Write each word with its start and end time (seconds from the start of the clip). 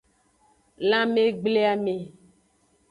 Lanmegbleame. 0.89 1.95